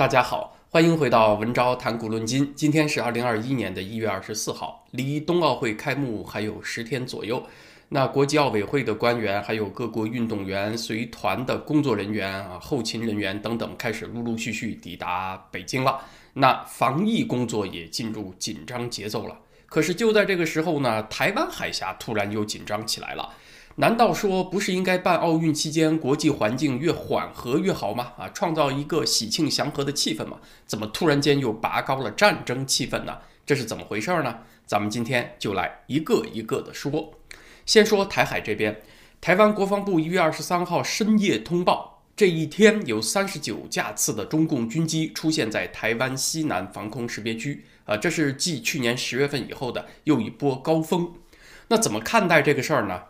[0.00, 2.54] 大家好，欢迎回到文昭谈古论今。
[2.56, 7.44] 今天是二零二一年的一月二十四号，离冬奥会开幕还有十天左右。
[7.90, 16.00] 那国际奥委会的官员，还有各国运动员随团的工作人员啊、后勤人员等等，开始陆陆续续抵达北京了。
[16.32, 19.38] 那防疫工作也进入紧张节奏了。
[19.66, 23.28] 可是就在这个时候呢，台湾海峡突然又紧张起来了。
[23.76, 28.12] 难道说不是应该办奥运期间国际环境越缓和越好吗？
[28.18, 30.38] 啊，创造一个喜庆祥和的气氛吗？
[30.66, 33.18] 怎么突然间又拔高了战争气氛呢？
[33.46, 34.40] 这是怎么回事呢？
[34.66, 37.14] 咱们今天就来一个一个的说。
[37.64, 38.82] 先说台海这边，
[39.20, 51.14] 台湾国防部一月二十三号深夜通报，这一天有三十九架次的中共军机出现在台湾西南防空识别区，啊，这是继去年十月份以后的又一波高峰。
[51.68, 53.02] 那怎么看待这个事儿呢？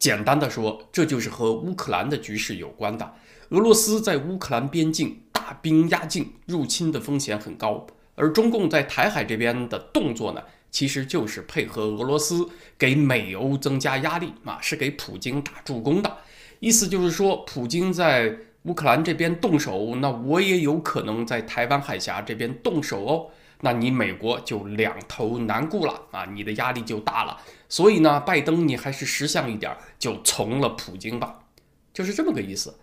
[0.00, 3.12] 简单的说，这就是和乌克兰的局势有关的。
[3.50, 7.86] 俄罗斯在乌克兰边境大兵压境，入侵的风险很高。
[8.14, 12.48] 而中共在台海这边的动作呢，其实就是配合俄罗斯，
[12.78, 16.16] 给美欧增加压力啊，是给普京打助攻的。
[16.60, 23.26] 意思就是说，普京在乌克兰这边动手，那我也有可能在台湾海峡这边动手哦。
[23.60, 27.40] 那你美国就两头难顾了啊，你的压力就大了。
[27.68, 31.44] 所以呢，拜登你还是识相一点，就从了普京吧，
[31.92, 32.78] 就是这么个意思。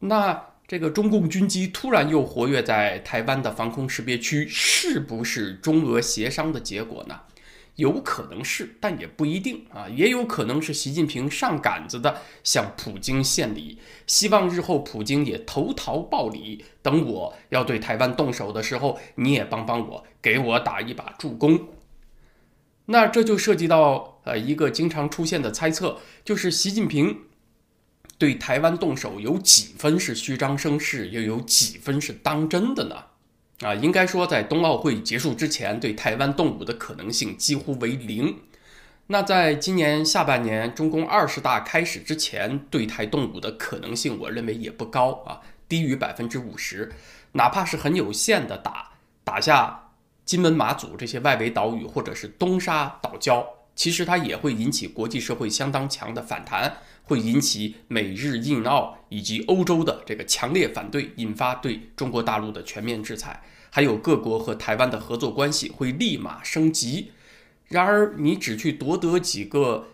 [0.00, 7.20] 那这个中共军机突然又活跃在台湾的防空识别区，是不是中俄协商的结果呢？
[7.78, 21.68] 有可能是，但也不一定啊，也有可能是习近平上杆子的，向普京献礼，希望日后普京也投桃报李，等我要对台湾动手的时候，你也帮帮我，给我打一把助攻。
[22.86, 27.16] 那这就涉及到呃一个经常出现的猜测，就是习近平
[28.18, 32.96] 对台湾动手有几分是虚张声势，又有几分是当真的呢？
[33.60, 38.38] 啊，应该说，在冬奥会结束之前，对台湾动武的可能性几乎为零。
[39.08, 46.92] 那在今年下半年中共二十大开始之前，对台动武的可能性，我认为也不高啊，低于百分之五十。
[47.32, 48.92] 哪怕是很有限的打
[49.24, 49.90] 打下
[50.24, 53.44] 金门、马祖这些外围岛屿，或者是东沙岛礁，
[53.78, 63.40] 其实它也会引起国际社会相当强的反弹，会引起美日印澳以及欧洲的这个强烈反对，引发对中国大陆的全面制裁。
[63.70, 67.12] 还有各国和台湾的合作关系会立马升级。
[67.68, 69.86] 然而，你只去夺得几个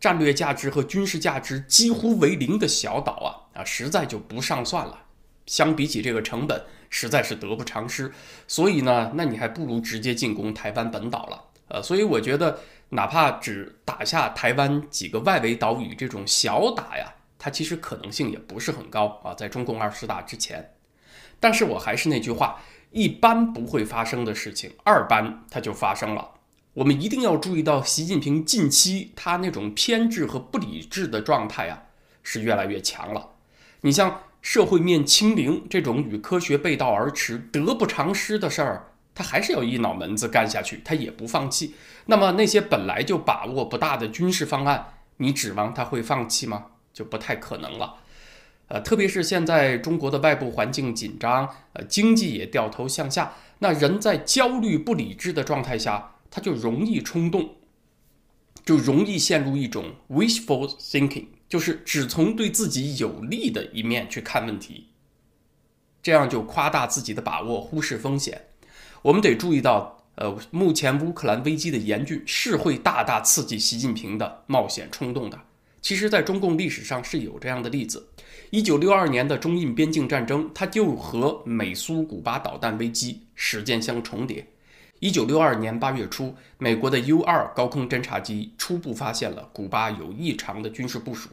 [0.00, 5.04] 战略价值和军事价值几乎为零的小岛啊啊，实在就不上算了。
[5.46, 6.60] 相比起这个成本，
[6.90, 8.10] 实在是得不偿失。
[8.48, 11.44] 所以呢，那你还不如直接进攻台湾本岛了。
[11.68, 12.60] 呃，所以我觉得，
[12.90, 19.34] 哪怕只打下台湾几个外围岛屿这种小打呀，它其实可能性也不是很高啊。
[19.34, 20.74] 在中共二十大之前，
[21.38, 22.60] 但是我还是那句话。
[22.90, 26.30] 一般不会发生的事情，二般它就发生了。
[26.72, 31.82] 我们一定要注意到，习近平近期他那种偏执和不理智的状态啊，
[32.22, 33.32] 是越来越强了。
[33.82, 38.87] 你像社会面清零这种与科学背道而驰、得不偿失的事儿，
[39.18, 41.74] 他还是要一脑门子干下去，他也不放弃。
[42.06, 46.66] 那么那些本来就把握不大的军事方案，你指望他会放弃吗？
[46.92, 47.96] 就不太可能了。
[48.68, 57.56] 呃，特别是现在中国的外部环境紧张，呃，经济也掉头向下，那人在焦虑不理智的状态下，他就容易冲动，
[58.64, 64.90] 就容易陷入一种 wishful thinking，就是只从对自己有利的一面去看问题，
[66.00, 68.47] 这样就夸大自己的把握，忽视风险。
[69.02, 75.40] 我们得注意到，呃，目前乌克兰危机的严峻是会大大刺激习近平的冒险冲动的。
[75.80, 78.08] 其实，在中共历史上是有这样的例子。
[78.50, 84.44] 一九六二年的中印边境战争，它就和美苏古巴导弹危机时间相重叠。
[84.98, 91.30] 一九六二年八月初，美国的 U 二高空侦察机初步发现了古巴有异常的军事部署。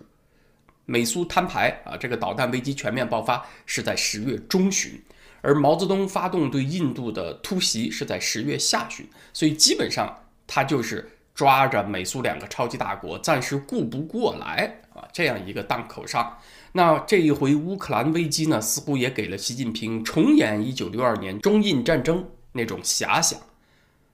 [0.86, 5.02] 美苏摊牌啊，这个导弹危机全面爆发是在十月中旬，
[5.45, 11.11] 而毛泽东发动对印度的突袭是在十月下旬，所以基本上他就是。
[11.35, 16.37] 抓着美苏两个超级大国暂时顾不过来啊，这样一个档口上，
[16.72, 23.37] 那这一回乌克兰危机呢，似乎也给了习近平重演1962年中印战争那种遐想。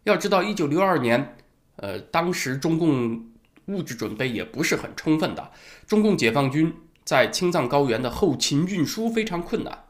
[0.06, 1.35] 要知道，1962年，
[1.75, 3.23] 呃，当时中共
[3.67, 5.51] 物质准备也不是很充分的，
[5.85, 6.73] 中共解放军
[7.03, 9.83] 在青藏高原的后勤运输非常困难，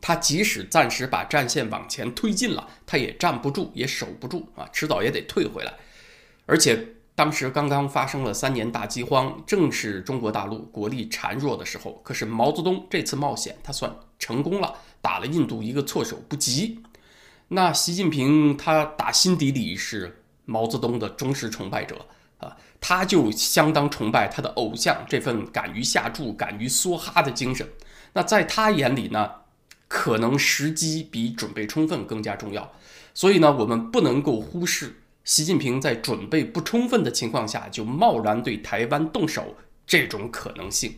[0.00, 5.72] 他即使暂时把战线往前推进了，他也站不住，也守不住啊，迟早也得退回来。
[6.46, 12.00] 而且当时刚刚发生了三年大饥荒，正是中国大陆国力孱弱的时候。
[12.04, 14.74] 可是毛泽东这次冒险，他算成功了。
[15.02, 16.82] 打了印度一个措手不及。
[17.48, 22.04] 那习近平他打心底里是毛泽东的忠实崇拜者
[22.36, 27.66] 啊，他就相当崇拜他的偶像这份敢于下注、敢于梭哈的精神。
[28.12, 29.30] 那在他眼里呢，
[29.90, 32.72] 可能时机比准备充分更加重要。
[33.12, 40.94] 所以呢，我们不能够忽视习近平在准备不充分的情况下就贸然对台湾动手这种可能性。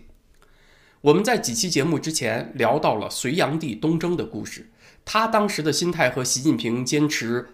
[1.00, 4.70] 我们在几期节目之前聊到了隋炀帝东征的故事，
[5.06, 7.48] 他当时的心态和习近平坚持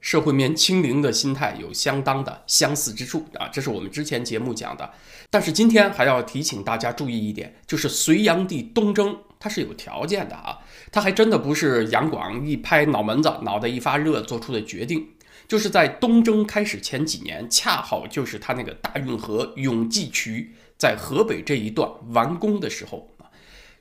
[0.00, 4.90] 社会面清零的心态有相当的相似之处啊，这是我们之前节目讲的。
[5.28, 10.58] 但是今天还要提醒大家注意一点，就是隋炀帝东征他是有条件的啊，
[10.92, 15.08] 他还真的不是杨广一拍脑门子，脑袋一发热做出的决定，
[15.48, 20.54] 就是在东征开始前几年，恰好就是他那个大运河永济渠。
[20.76, 23.28] 在河北这一段完工的时候啊，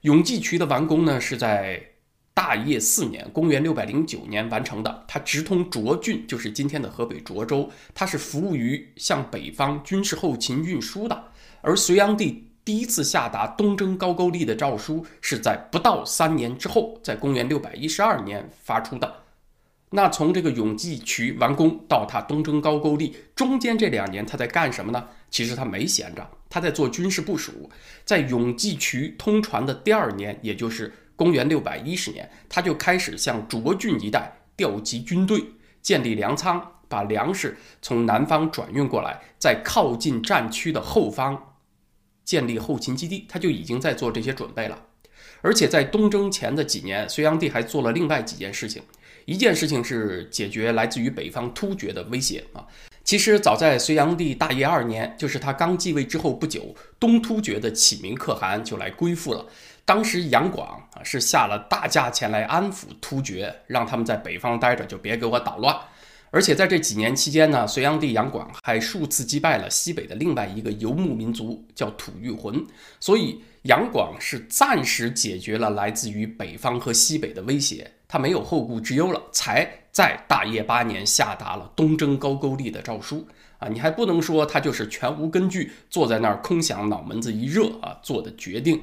[0.01, 1.81] 永济渠的完工呢是在
[2.33, 5.05] 大业四年，公元六百零九年完成的。
[5.07, 11.31] 它直通涿郡，就是今天的河北涿州，它是服务于向北方军事后勤运输的。
[11.61, 19.11] 而隋炀帝第一次下达东征高句丽的诏书，是在不到三年之后，在公元六百一十二年发出的。
[19.89, 25.03] 那从这个永济渠完工到他东征高句丽，中间这两年他在干什么呢？
[25.31, 27.67] 其实他没闲着，他在做军事部署。
[28.05, 35.43] 在永济渠通船的第二年，也就是公元六百一十年，他就开始向涿郡一带调集军队，
[35.81, 41.48] 建立粮仓，把粮食从南方转运过来，在靠近战区的后方
[42.29, 43.25] 建立后勤基地。
[43.27, 44.79] 他就已经在做这些准备了。
[45.41, 48.83] 而且在东征前的几年，隋炀帝还做了另外几件事情。
[49.25, 52.67] 一件事情是解决来自于北方突厥的威胁啊。
[53.03, 59.47] 其实早在隋炀帝大业二年，就是他刚继位之后不久，东突厥的启民可汗就来归附了。
[59.85, 65.75] 当时杨广啊是下了大价钱来安抚突厥，让他们在北方待着，就别给我捣乱。
[66.31, 72.65] 而且在这几年期间呢，隋炀帝杨广还数次击败了西北的另外一个游牧民族，叫吐谷浑。
[72.99, 77.89] 所以杨广是暂时解决了来自于北方和西北的威胁。
[78.07, 83.27] 他没有后顾之忧了，才在大业八年下达了东征高句丽的诏书
[83.59, 83.67] 啊！
[83.67, 88.81] 你还不能说他就是全无根据，坐在那儿空想，脑门子一热啊做的决定。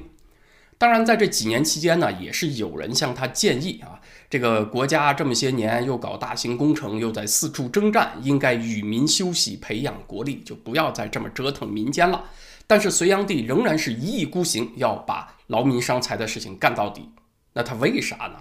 [0.79, 12.25] 当然，在这几年期间呢，也是有人向他建议啊，这个国家这么些年又搞大型工程，又在四处征战，应该与民休息，培养国力，就不要再这么折腾民间了。
[12.67, 17.09] 但是隋炀帝仍然是一意孤行，要把劳民伤财的事情干到底。
[17.53, 18.35] 那他为啥呢？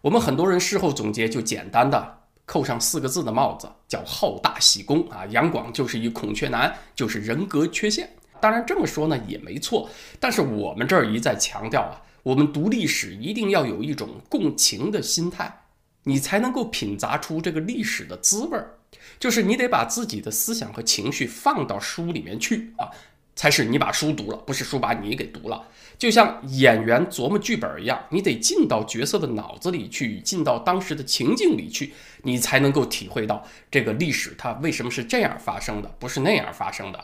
[0.00, 5.24] 我们很多人事后总结，就简单的扣上四个字的帽子，叫好大喜功啊。
[5.26, 8.10] 杨广就是一孔雀男，就是人格缺陷。
[8.40, 15.62] 当然这么说呢也没错，但是我们这儿一再强调啊，我们读历史一定要有一种共情的心态，
[16.04, 18.78] 你才能够品杂出这个历史的滋味儿。
[19.18, 22.90] 就是你得把自己的思想和情绪放到书里面去啊。
[23.36, 25.66] 才是你把书读了，不是书把你给读了。
[25.96, 37.02] 就像演员琢磨剧本一样，你得进到角色的脑子里去，进到当时的情境里去，你才能够体会到这个历史它为什么是这样发生的，不是那样发生的。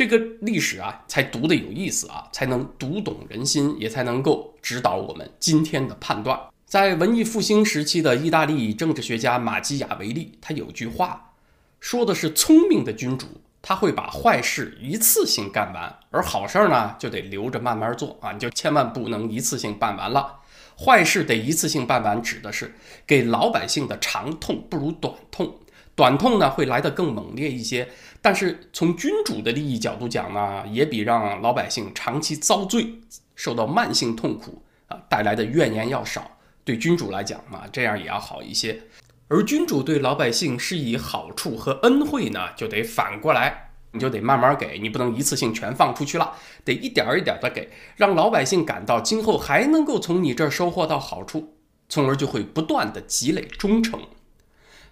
[0.00, 6.40] 这个历史啊，才读得有意思啊，才能读懂人心，也才能够指导我们今天的判断。
[6.64, 11.32] 在文艺复兴时期的意大利政治学家马基雅维利，他有句话，
[11.80, 13.26] 说的是聪明的君主。
[13.60, 18.32] 他会把坏事一次性干完，而好事儿呢就得留着慢慢做啊！
[18.32, 20.40] 你就千万不能一次性办完了。
[20.78, 22.74] 坏事得一次性办完，指的是
[23.06, 25.58] 给老百姓的长痛不如短痛，
[25.94, 27.86] 短痛呢会来得更猛烈一些。
[28.22, 33.00] 但是从君主的利益角度讲呢，也比让老百姓长期遭罪、
[33.34, 36.38] 受到慢性痛苦啊带来的怨言要少。
[36.62, 38.82] 对君主来讲嘛，这样也要好一些。
[39.28, 46.34] 而君主对老百姓施以好处和恩惠呢，就得反过来，你就得慢慢给，你不能一次性全放出去了，
[46.64, 51.56] 得一点儿一点儿的给，让老百姓感到今后还能够从你这儿收获到好处，
[51.88, 54.00] 从而就会不断的积累忠诚。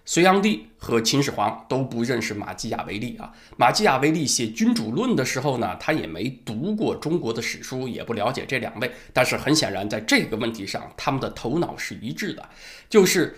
[0.09, 12.49] 隋炀帝和秦始皇都不认识马基雅维利啊，马基雅维利写《君主论》的时候呢，他也没读过中国的史书，也不了解这两位，但是很显然，在这个问题上，他们的头脑是一致的，
[12.89, 13.37] 就是。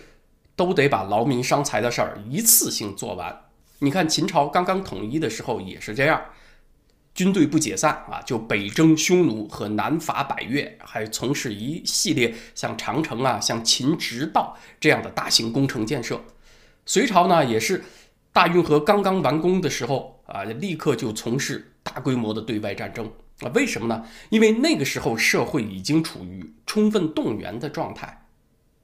[0.54, 3.44] 都得把劳民伤财的事儿一次性做完。
[3.78, 6.22] 你看秦朝刚刚统一的时候也是这样，
[7.14, 16.22] 军队不解散啊，就北征匈奴和南伐百越，还从事一系列像长城啊、像秦直道这样的大型工程建设。
[16.84, 17.84] 隋朝呢也是
[18.32, 23.10] 大运河刚刚完工的时候啊，立刻就从事大规模的对外战争
[23.40, 24.04] 啊，为什么呢？
[24.30, 28.26] 因为那个时候社会已经处于充分动员的状态，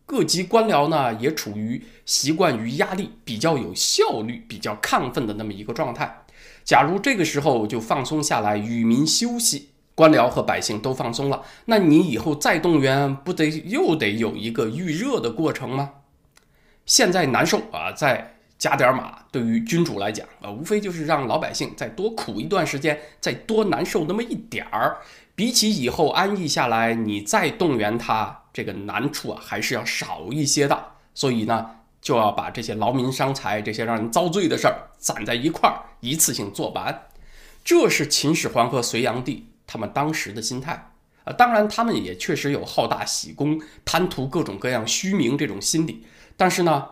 [0.04, 6.24] 各级官僚呢也处于习惯于压力、比较有效率、比较亢奋的那么一个状态。
[6.64, 15.90] 假如这个时候就放松下来，与民休息，官僚和百姓都放松了，那你以后再动员，不得又得有一个预热的过程吗？
[16.88, 24.96] 现在难受啊，再加点马，对于君主来讲啊，无非就是让老百姓再多苦一段时间，再多难受那么一点儿。
[25.36, 30.94] 比起以后安逸下来，你再动员他，这个难处啊，还是要少一些的。
[31.14, 31.76] 所以呢。
[32.00, 37.06] 就要把这些劳民伤财、这些让人遭罪的事儿攒在一块儿，一次性做完。
[37.64, 40.92] 这是秦始皇和隋炀帝他们当时的心态
[41.24, 41.32] 啊。
[41.32, 46.04] 当然，他们也确实有好大喜功、贪图各种各样虚名这种心理。
[46.38, 46.86] 但是呢，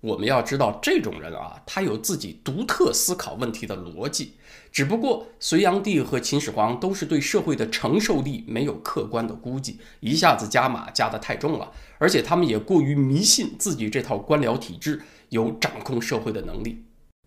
[0.00, 4.34] 我们要知道，这种人啊，他有自己独特思考问题的逻辑。
[4.70, 16.84] 只不过，隋炀帝和秦始皇都是对社会的承受力没有客观的估计，一下子加码加得太重了，而且他们也过于迷信自己这套官僚体制有掌控社会的能力。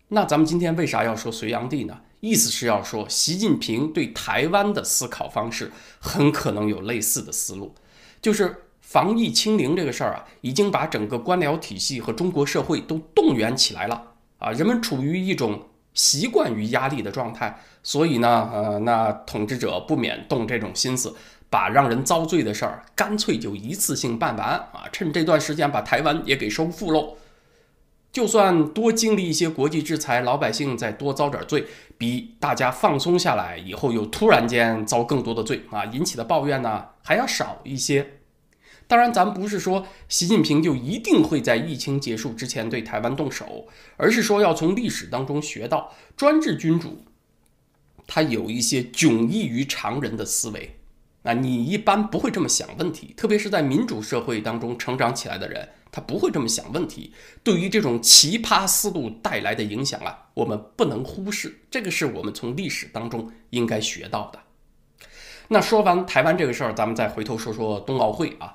[0.08, 2.00] 那咱们今天为啥要说隋炀帝呢？
[2.22, 7.76] 意思是要说，习近平对台湾的思考方式很可能有类似的思路，
[8.22, 14.02] 就是防疫清零这个事儿啊，已经把整个官僚体系和中国社会都动员起来了
[14.40, 15.62] 啊，人们处于一种。
[15.94, 21.16] 习惯于压力的状态，所以呢，呃，那统治者不免动这种心思，
[21.50, 24.86] 把让人遭罪的事儿干脆就一次性办完啊！
[24.92, 27.16] 趁这段时间把台湾也给收复喽。
[28.12, 31.66] 就算多经历一些国际制裁，老百姓再多遭点罪，
[31.98, 38.17] 比大家放松下来以后又突然间遭更多的罪啊，引起的抱怨呢还要少一些。
[38.88, 43.68] 当然，咱不是说习近平就一定会在疫情结束之前对台湾动手，
[43.98, 47.04] 而是说要从历史当中学到专制君主，
[48.08, 50.80] 他有一些迥异于常人的思维。
[51.24, 57.12] 那你一般不会这么想问题，特别是在民主社会当中成长起来的人，他不会这么想问题。
[57.44, 64.40] 对于这种奇葩思路带来的影响啊，我们不能忽视，这个是我们从历史当中应该学到的。
[65.50, 68.54] 那说完台湾这个事儿，咱们再回头说说冬奥会啊。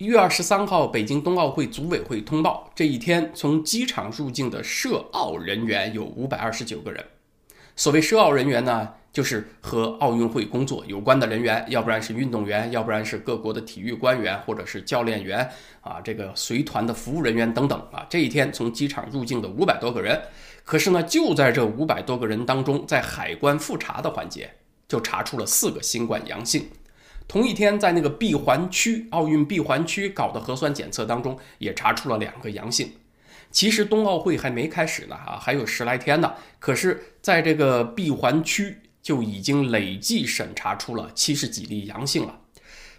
[0.00, 7.04] 一月二十三号，北京冬奥会组委会通报，这一天从机场入境的涉奥人员有五百二十九个人。
[7.76, 15.46] 所谓涉奥人员呢，就是和奥运会工作有关的人员，要不然是运动员，要不然是各国的体育官员，或者是教练员
[15.82, 18.06] 啊，这个随团的服务人员等等啊。
[18.08, 20.18] 这一天从机场入境的五百多个人，
[20.64, 24.50] 可是呢，就在这五百多个人当中，在海关复查的环节，
[24.88, 26.66] 就查出了四个新冠阳性。
[27.30, 32.90] 同一天，在那个闭环区奥运闭环区搞的核酸检测当中，也查出了两个阳性。
[33.52, 36.34] 其实冬奥会还没开始呢，啊，还有十来天呢。
[36.58, 42.40] 可是，在这个闭环区就已经累计审查出了七十几例阳性了。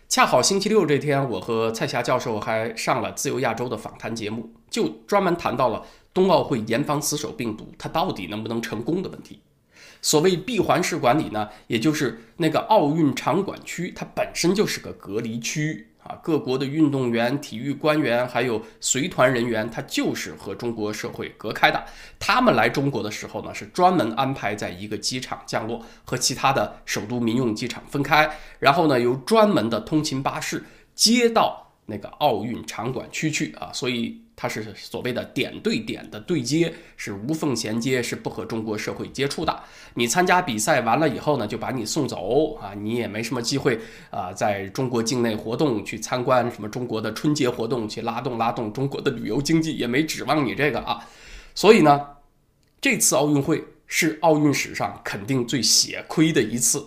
[0.08, 5.84] 恰好星期六这天，我和蔡霞教授还上了自由亚洲的访谈节目，就专门谈到了
[6.14, 9.42] 冬奥会严防死守病毒它到底能不能成功的问题。
[10.02, 16.18] 所谓闭环式管理呢，也就是那个奥运场馆区，它本身就是个隔离区啊。
[16.24, 21.86] 各国的运动员、体育官员还有随团人员，他就是和中国社会隔开的。
[22.18, 30.66] 他们来中国的时候呢，是专门安排在一个机场降落，和其他的首都民用机场分开，然后呢，由专门的通勤巴士
[30.96, 33.70] 接到那个奥运场馆区去啊。
[33.72, 34.20] 所以。
[34.42, 39.62] 它是所谓的点对点的对接，是无缝衔接，是不和中国社会接触的。
[39.94, 43.80] 你参加比赛完了以后呢，就把你送走啊，你也没什么机会
[44.10, 51.06] 啊，在中国境内活动，去参观什么中国的春节活动，去拉动拉动中国的旅游经济，也没指望你这个啊。
[51.54, 52.08] 所以呢，
[52.82, 56.84] 这次奥运会是奥运史上肯定最血亏的一次。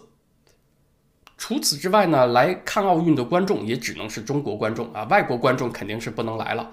[1.38, 6.68] 除此之外呢，来看奥运的观众也只能是中国观众啊，外国观众肯定是不能来了。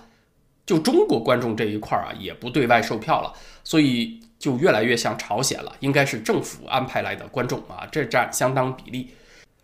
[0.72, 9.10] 就中国观众这一块儿啊，也不对外售票了，所以就越来越像朝鲜了，应该是政府安排来的观众啊，这占相当比例，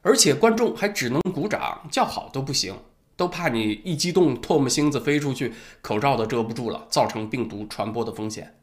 [0.01, 2.75] 而且观众还只能鼓掌叫好都不行，
[3.15, 8.57] 都怕你一激动唾沫星子飞出去，口罩都遮不住了，造成病毒传播的风险。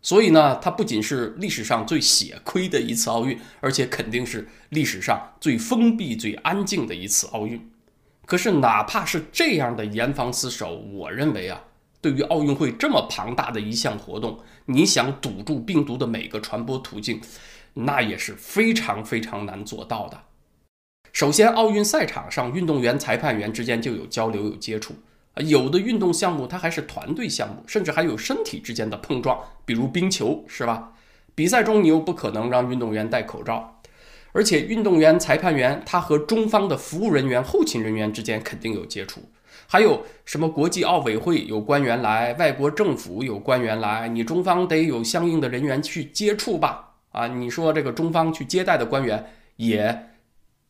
[0.00, 7.70] 所以呢，它不仅是历史上最血亏的一次奥运，而且肯定是历史上最封闭、最安静的一次奥运。
[8.24, 11.60] 可是哪怕是这样的严防死守，我认为啊。
[12.04, 17.18] 对于奥运会这么庞大的一项活动，你想堵住病毒的每个传播途径，
[17.72, 20.20] 那也是非常非常难做到的。
[21.14, 24.92] 首先，奥运赛场上，运动员、裁判员之间就有交流、有接触
[25.32, 25.40] 啊。
[25.40, 30.92] 有的运动项目它还是团队项目，甚至还有身体之间的碰撞，比如冰球，是吧？
[31.34, 33.80] 比赛中你又不可能让运动员戴口罩，
[34.32, 39.22] 而且运动员、裁判员他和中方的服务人员、后勤人员之间肯定有接触。
[39.66, 46.94] 还有什么国际奥委会有官员来，外国政府有官员来，你中方得有相应的人员去接触吧？
[47.12, 50.08] 啊，你说这个中方去接待的官员也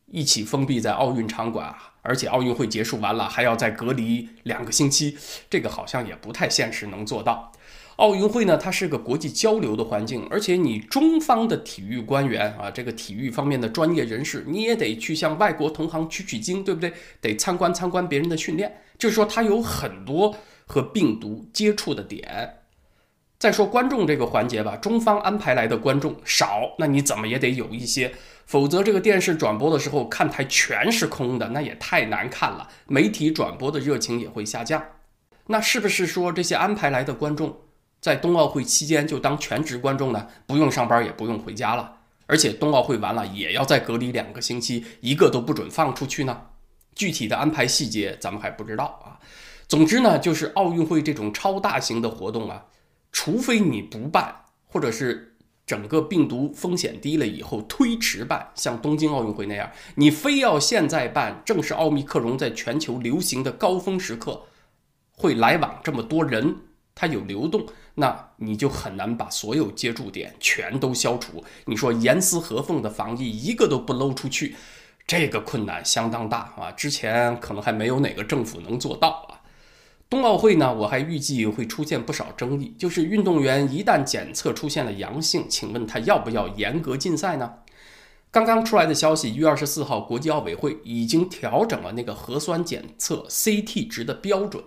[0.07, 5.17] 一起封闭在奥运场馆，而且奥运会结束完了还要再隔离两个星期，
[5.49, 7.51] 这个好像也不太现实能做到。
[7.97, 16.91] 奥运会呢，它是个国际交流的环境，而且你中方的体育官员啊，这个体育方面的专业人士，你也得去向外国同行取取经，对不对？
[17.21, 20.35] 得参观参观别人的训练，就是说它有很多
[20.65, 22.57] 和病毒接触的点。
[23.39, 28.13] 再说观众这个环节吧，中方安排来的观众少，那你怎么也得有一些，
[28.45, 34.83] 否则这个电视转播的时候看台全是空的，那也太难看了，媒体转播的热情也会下降。
[35.47, 37.57] 那是不是说这些安排来的观众？
[38.05, 41.97] 在冬奥会期间就当全职观众呢，不用上班也不用回家了，
[42.27, 46.39] 而且冬奥会完了也要再隔离两个星期，一个都不准放出去呢。
[46.93, 49.17] 具体的安排细节咱们还不知道啊。
[49.67, 52.65] 总之呢，就是奥运会这种超大型的活动啊，
[53.11, 54.35] 除非你不办，
[54.67, 55.35] 或者是
[55.65, 64.43] 整个病毒风险低了以后推迟办，像东京奥运会那样，你非要现在办，正是奥密克戎在全球流行的高峰时刻，
[65.11, 66.57] 会来往这么多人。
[66.97, 67.65] 它有流动，
[67.95, 71.43] 那你就很难把所有接触点全都消除。
[71.65, 74.55] 你说严丝合缝的防疫，一个都不漏出去，
[75.07, 76.71] 这个困难相当大啊！
[76.71, 79.41] 之前可能还没有哪个政府能做到啊。
[80.07, 87.53] 冬奥会呢，我还预计会出现不少争议，就是运动员一旦检测出现了阳性，请问他要不要严格禁赛呢？
[88.29, 94.63] 刚刚出来的消息，一月二十四号，国际奥委会已经调整了那个核酸检测 CT 值的标准。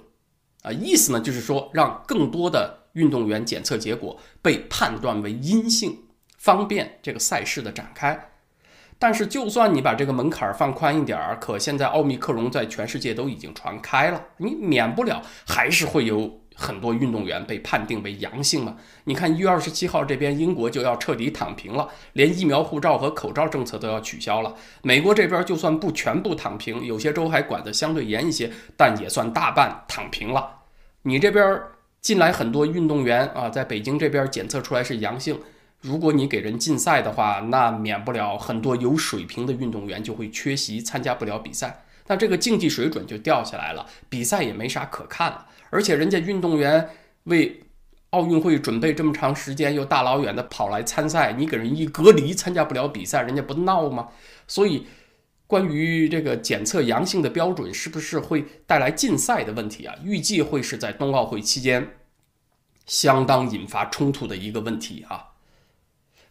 [0.63, 5.99] 啊，意思呢就是说，让更多的运动员检测结果被判断为阴性，
[6.37, 8.31] 方便这个赛事的展开。
[9.01, 18.77] 但是，就算你把这个门槛放宽一点儿，可现在奥密克戎在全世界都已经传开了，你免不了还是会有很多运动员被判定为阳性嘛？
[19.05, 24.53] 你看，一月二十七号这边英国就要彻底躺平了，连疫苗护照和口罩政策都要取消了。
[24.83, 30.57] 美国这边就算不全部躺平，有些州还管得相对严一些，但也算大半躺平了。
[31.03, 31.63] 你这边
[32.01, 35.39] 进来很多运动员啊，在北京这边检测出来是阳性。
[35.81, 45.47] 如果你给人禁赛的话，那免不了很多有水平的运动员就会缺席，参加不了比赛，那这个竞技水准就掉下来了，比赛也没啥可看了。
[45.71, 46.89] 而且人家运动员
[47.25, 47.63] 为
[48.11, 54.09] 奥运会准备这么长时间，又大老远的跑来参赛，你给人一隔离，参加不了比赛，人家不闹吗？
[54.49, 54.87] 所以，
[55.49, 59.95] 关于这个检测阳性的标准是不是会带来禁赛的问题啊？
[60.05, 61.97] 预计会是在冬奥会期间
[62.85, 65.29] 相当引发冲突的一个问题啊。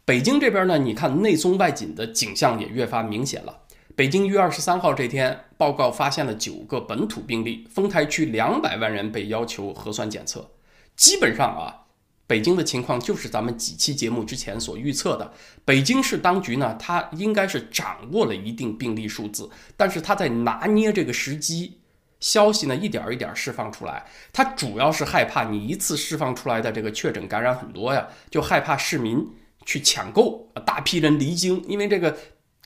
[0.06, 3.64] 北京这边呢，你看内松外紧的景象也越发明显了。
[3.96, 10.52] 北京一月二十三号这天，报告发现了九个本土病例，丰台区两百万人被要求核酸检测。
[10.96, 11.87] 基本上啊，
[12.28, 15.34] 北京的情况就是咱们几期节目之前所预测的。
[15.66, 21.80] 北京市当局呢，它应该是掌握了一定病例数字，但是它在拿捏这个时机，
[22.20, 24.06] 消息呢一点一点释放出来。
[24.32, 29.28] 它主要是害怕你一次释放出来的这个确诊感染很多呀，就害怕市民。
[29.66, 32.18] 去抢购啊，大批人离京，因为这个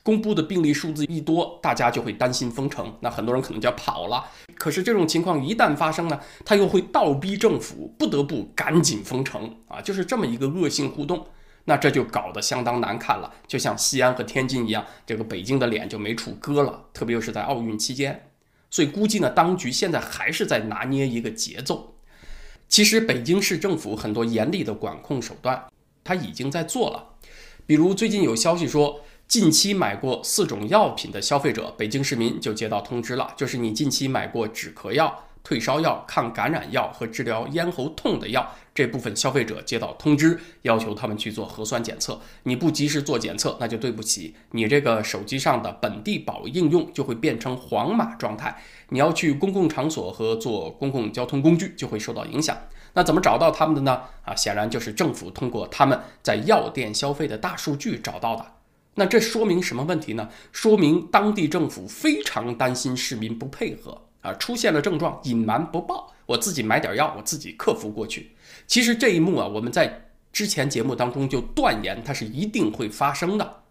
[0.04, 4.24] 公布的病例数字一多，大家就会担心封城，那很多人可能就要跑了。
[4.62, 11.26] 可是这种情况一旦发生呢，他又会倒逼政府不得不赶紧封城啊，就是这么一个恶性互动。
[11.64, 18.28] 那这就搞得相当难看了，就像西安和天津一样，这个北京的脸就没处搁了，特别又是在奥运期间。
[18.70, 21.96] 所以估计呢，当局现在还是在拿捏一个节奏。
[22.68, 25.60] 其实北京市政府很多严厉的管控手段。
[26.04, 27.04] 他已经在做了，
[27.66, 29.00] 比如最近有消息说，
[29.32, 42.20] 近期买过四种药品的消费者，北京市民就接到通知了，就是你近期买过止咳药、退烧药、抗感染药和治疗咽喉痛的药，这部分消费者接到通知，要求他们去做核酸检测。
[42.42, 52.54] 你不及时做检测，那就对不起，你这个手机上的本地保应用就会变成黄码状态，你要去公共场所和坐公共交通工具就会受到影响。
[52.92, 54.02] 那怎么找到他们的呢？
[54.26, 58.44] 啊，显然就是政府通过他们在药店消费的大数据找到的。
[58.94, 60.28] 那这说明什么问题呢？
[60.52, 68.32] 说明当地政府非常担心市民不配合啊，出现了症状隐瞒不报，我自己买点药，我自己克服过去。
[68.66, 73.61] 其实这一幕啊，我们在之前节目当中就断言它是一定会发生的。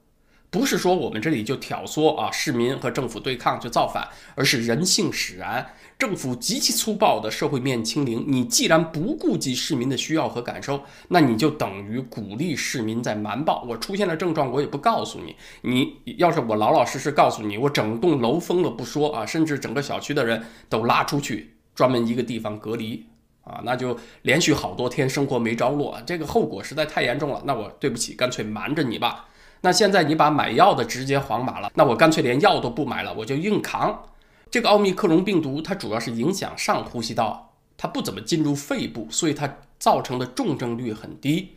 [0.52, 5.66] 不是说我们这里就挑唆啊市民和政府对抗就造反，而是人性使然。
[5.98, 13.64] 政府极其粗暴的社会面清零，你既然不顾及市民的需要和感受，那你就等于鼓励市民在瞒报。
[13.70, 15.36] 我出现了症状，我也不告诉你。
[15.62, 23.06] 你要是我老老实实告诉你，我整栋楼封了不说啊，甚至整个小区的人都拉出去，专门一个地方隔离
[23.44, 27.42] 啊，那就连续好多天生活没着落，这个后果实在太严重了。
[27.46, 29.28] 那我对不起，干脆瞒着你吧。
[29.62, 34.04] 那现在你把买药的直接黄码了，那我干脆连药都不买了，我就硬扛。
[34.50, 41.56] 这个奥密克戎病毒，它主要是影响上呼吸道，它不怎么进入肺部，所以它造成的重症率很低。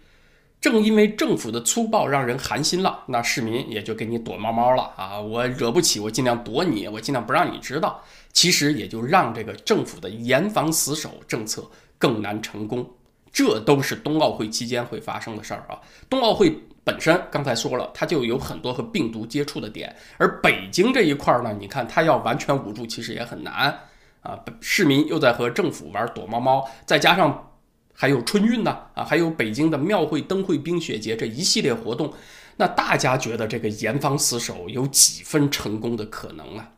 [0.60, 5.18] 正因为政府的粗暴让人寒心了，那市民也就给你躲猫猫了啊！
[5.18, 8.02] 我惹不起，我尽量躲你，我尽量不让你知道。
[8.32, 12.86] 其实也就让这个政府的严防死守政策更难成功。
[13.32, 15.80] 这都是冬奥会期间会发生的事儿啊！
[16.08, 16.58] 冬奥会。
[16.84, 23.80] 本身刚才说了，它就有很多和病毒接触的点，而北京这一块儿呢，你看它要完全捂住，其实也很难
[24.20, 24.38] 啊。
[24.60, 27.52] 市民又在和政府玩躲猫猫，再加上
[27.94, 32.12] 还有春运呢，啊，还有北京的庙会、灯会、冰雪节这一系列活动，
[32.56, 36.70] 那大家觉得这个严防死守有几分成功的可能啊？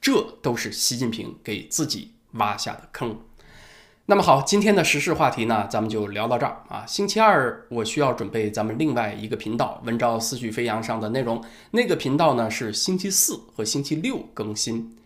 [0.00, 3.16] 这都是习近平给自己挖下的坑。
[4.06, 6.84] 那么好，今天的时事话题呢，咱们就聊到这儿啊。
[6.86, 14.96] 星期二我需要准备咱们另外一个频道“文昭思绪飞扬”上的内容，那个频道呢是星期四和星期六更新。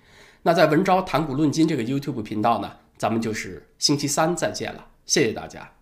[0.45, 5.76] 那在“文昭谈古论今”这个 YouTube 频道呢，咱们就是星期三再见了，谢谢大家。